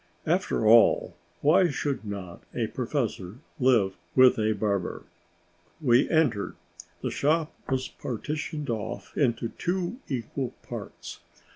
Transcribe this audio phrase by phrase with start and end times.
[0.25, 5.03] After all, why should not a professor live with a barber?
[5.79, 6.55] We entered.
[7.03, 11.19] The shop was partitioned off into two equal parts.